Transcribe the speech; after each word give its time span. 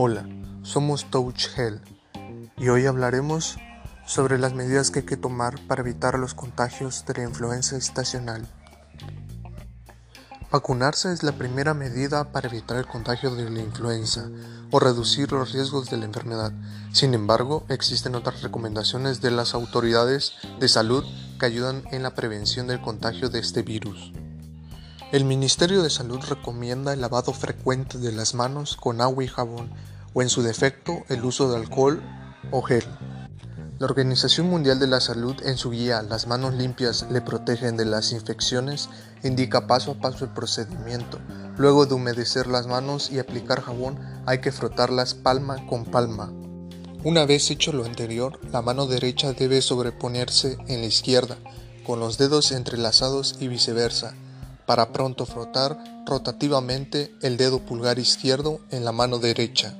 Hola, 0.00 0.28
somos 0.62 1.10
Touch 1.10 1.48
Health 1.56 1.82
y 2.56 2.68
hoy 2.68 2.86
hablaremos 2.86 3.56
sobre 4.06 4.38
las 4.38 4.54
medidas 4.54 4.92
que 4.92 5.00
hay 5.00 5.04
que 5.04 5.16
tomar 5.16 5.58
para 5.66 5.80
evitar 5.80 6.16
los 6.20 6.34
contagios 6.34 7.04
de 7.04 7.14
la 7.14 7.24
influenza 7.24 7.76
estacional. 7.76 8.46
Vacunarse 10.52 11.12
es 11.12 11.24
la 11.24 11.32
primera 11.32 11.74
medida 11.74 12.30
para 12.30 12.48
evitar 12.48 12.76
el 12.76 12.86
contagio 12.86 13.34
de 13.34 13.50
la 13.50 13.58
influenza 13.58 14.28
o 14.70 14.78
reducir 14.78 15.32
los 15.32 15.52
riesgos 15.52 15.90
de 15.90 15.96
la 15.96 16.04
enfermedad. 16.04 16.52
Sin 16.92 17.12
embargo, 17.12 17.64
existen 17.68 18.14
otras 18.14 18.42
recomendaciones 18.42 19.20
de 19.20 19.32
las 19.32 19.52
autoridades 19.52 20.34
de 20.60 20.68
salud 20.68 21.04
que 21.40 21.46
ayudan 21.46 21.82
en 21.90 22.04
la 22.04 22.14
prevención 22.14 22.68
del 22.68 22.80
contagio 22.80 23.30
de 23.30 23.40
este 23.40 23.62
virus. 23.62 24.12
El 25.10 25.24
Ministerio 25.24 25.82
de 25.82 25.88
Salud 25.88 26.20
recomienda 26.28 26.92
el 26.92 27.00
lavado 27.00 27.32
frecuente 27.32 27.96
de 27.96 28.12
las 28.12 28.34
manos 28.34 28.76
con 28.76 29.00
agua 29.00 29.24
y 29.24 29.26
jabón 29.26 29.70
o 30.12 30.20
en 30.20 30.28
su 30.28 30.42
defecto 30.42 31.02
el 31.08 31.24
uso 31.24 31.50
de 31.50 31.56
alcohol 31.56 32.02
o 32.50 32.60
gel. 32.60 32.84
La 33.78 33.86
Organización 33.86 34.50
Mundial 34.50 34.78
de 34.78 34.86
la 34.86 35.00
Salud 35.00 35.34
en 35.46 35.56
su 35.56 35.70
guía 35.70 36.02
Las 36.02 36.26
manos 36.26 36.52
limpias 36.52 37.06
le 37.10 37.22
protegen 37.22 37.78
de 37.78 37.86
las 37.86 38.12
infecciones 38.12 38.90
indica 39.22 39.66
paso 39.66 39.92
a 39.92 39.94
paso 39.94 40.26
el 40.26 40.30
procedimiento. 40.32 41.18
Luego 41.56 41.86
de 41.86 41.94
humedecer 41.94 42.46
las 42.46 42.66
manos 42.66 43.10
y 43.10 43.18
aplicar 43.18 43.62
jabón 43.62 43.98
hay 44.26 44.42
que 44.42 44.52
frotarlas 44.52 45.14
palma 45.14 45.66
con 45.68 45.86
palma. 45.86 46.30
Una 47.02 47.24
vez 47.24 47.50
hecho 47.50 47.72
lo 47.72 47.86
anterior, 47.86 48.38
la 48.52 48.60
mano 48.60 48.86
derecha 48.86 49.32
debe 49.32 49.62
sobreponerse 49.62 50.58
en 50.66 50.82
la 50.82 50.86
izquierda, 50.86 51.38
con 51.86 51.98
los 51.98 52.18
dedos 52.18 52.52
entrelazados 52.52 53.36
y 53.40 53.48
viceversa, 53.48 54.14
para 54.68 54.92
pronto 54.92 55.24
frotar 55.24 55.78
rotativamente 56.04 57.10
el 57.22 57.38
dedo 57.38 57.60
pulgar 57.60 57.98
izquierdo 57.98 58.60
en 58.70 58.84
la 58.84 58.92
mano 58.92 59.18
derecha. 59.18 59.74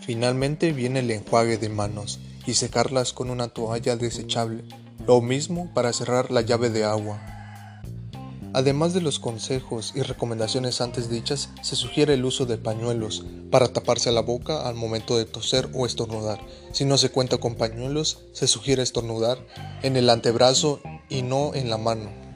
Finalmente 0.00 0.70
viene 0.70 1.00
el 1.00 1.10
enjuague 1.10 1.58
de 1.58 1.68
manos 1.68 2.20
y 2.46 2.54
secarlas 2.54 3.12
con 3.12 3.30
una 3.30 3.48
toalla 3.48 3.96
desechable, 3.96 4.62
lo 5.08 5.20
mismo 5.22 5.74
para 5.74 5.92
cerrar 5.92 6.30
la 6.30 6.42
llave 6.42 6.70
de 6.70 6.84
agua. 6.84 7.20
Además 8.52 8.94
de 8.94 9.00
los 9.00 9.18
consejos 9.18 9.92
y 9.96 10.02
recomendaciones 10.02 10.80
antes 10.80 11.10
dichas, 11.10 11.48
se 11.60 11.74
sugiere 11.74 12.14
el 12.14 12.24
uso 12.24 12.46
de 12.46 12.58
pañuelos 12.58 13.26
para 13.50 13.72
taparse 13.72 14.12
la 14.12 14.22
boca 14.22 14.68
al 14.68 14.76
momento 14.76 15.18
de 15.18 15.24
toser 15.24 15.68
o 15.74 15.84
estornudar. 15.84 16.38
Si 16.70 16.84
no 16.84 16.96
se 16.96 17.10
cuenta 17.10 17.38
con 17.38 17.56
pañuelos, 17.56 18.20
se 18.32 18.46
sugiere 18.46 18.84
estornudar 18.84 19.44
en 19.82 19.96
el 19.96 20.08
antebrazo 20.08 20.78
y 21.08 21.22
no 21.22 21.54
en 21.54 21.70
la 21.70 21.76
mano. 21.76 22.27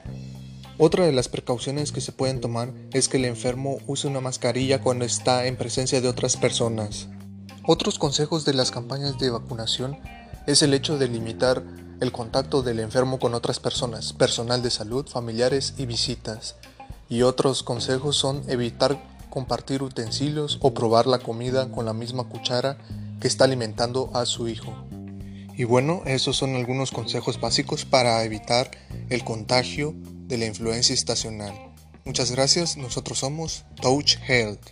Otra 0.84 1.06
de 1.06 1.12
las 1.12 1.28
precauciones 1.28 1.92
que 1.92 2.00
se 2.00 2.10
pueden 2.10 2.40
tomar 2.40 2.72
es 2.92 3.08
que 3.08 3.16
el 3.16 3.24
enfermo 3.24 3.78
use 3.86 4.08
una 4.08 4.20
mascarilla 4.20 4.82
cuando 4.82 5.04
está 5.04 5.46
en 5.46 5.54
presencia 5.54 6.00
de 6.00 6.08
otras 6.08 6.36
personas. 6.36 7.06
Otros 7.64 8.00
consejos 8.00 8.44
de 8.44 8.52
las 8.52 8.72
campañas 8.72 9.16
de 9.20 9.30
vacunación 9.30 9.96
es 10.48 10.60
el 10.60 10.74
hecho 10.74 10.98
de 10.98 11.06
limitar 11.06 11.62
el 12.00 12.10
contacto 12.10 12.62
del 12.62 12.80
enfermo 12.80 13.20
con 13.20 13.34
otras 13.34 13.60
personas, 13.60 14.12
personal 14.12 14.60
de 14.60 14.70
salud, 14.70 15.06
familiares 15.06 15.74
y 15.78 15.86
visitas. 15.86 16.56
Y 17.08 17.22
otros 17.22 17.62
consejos 17.62 18.16
son 18.16 18.42
evitar 18.48 19.00
compartir 19.30 19.84
utensilios 19.84 20.58
o 20.62 20.74
probar 20.74 21.06
la 21.06 21.20
comida 21.20 21.70
con 21.70 21.84
la 21.84 21.92
misma 21.92 22.24
cuchara 22.24 22.76
que 23.20 23.28
está 23.28 23.44
alimentando 23.44 24.10
a 24.14 24.26
su 24.26 24.48
hijo. 24.48 24.74
Y 25.56 25.62
bueno, 25.62 26.02
esos 26.06 26.36
son 26.36 26.56
algunos 26.56 26.90
consejos 26.90 27.40
básicos 27.40 27.84
para 27.84 28.24
evitar 28.24 28.72
el 29.10 29.22
contagio 29.22 29.94
de 30.32 30.38
la 30.38 30.46
influencia 30.46 30.94
estacional. 30.94 31.52
Muchas 32.06 32.30
gracias, 32.30 32.78
nosotros 32.78 33.18
somos 33.18 33.66
Touch 33.82 34.16
Health. 34.26 34.70